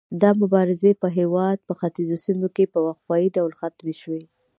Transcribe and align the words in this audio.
دا 0.21 0.31
مبارزې 0.41 0.91
په 1.01 1.07
هیواد 1.17 1.57
په 1.67 1.73
ختیځو 1.79 2.17
سیمو 2.25 2.47
کې 2.55 2.65
په 2.73 2.79
وقفه 2.87 3.15
يي 3.21 3.27
ډول 3.37 3.51
ختمې 3.61 3.95
شوې. 4.01 4.21